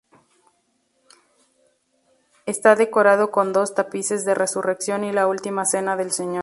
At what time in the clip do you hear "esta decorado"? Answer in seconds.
2.47-3.29